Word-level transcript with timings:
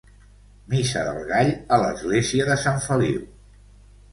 Missa 0.73 1.03
del 1.09 1.19
Gall 1.31 1.51
a 1.77 1.79
l'església 1.83 2.49
de 2.51 2.57
Sant 2.63 2.83
Feliu. 2.87 3.21